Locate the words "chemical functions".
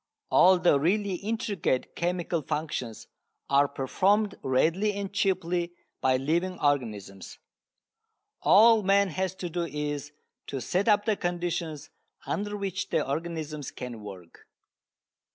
1.95-3.05